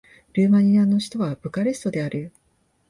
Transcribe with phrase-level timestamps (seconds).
[0.33, 2.33] ルーマニアの首都はブカレストである